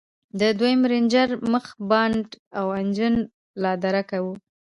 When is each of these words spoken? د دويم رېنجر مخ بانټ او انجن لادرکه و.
د 0.39 0.41
دويم 0.59 0.81
رېنجر 0.91 1.29
مخ 1.51 1.65
بانټ 1.89 2.29
او 2.59 2.65
انجن 2.81 3.15
لادرکه 3.63 4.17
و. 4.21 4.25